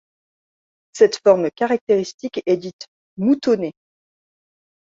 [0.93, 3.75] Cette forme caractéristique est dite moutonnée.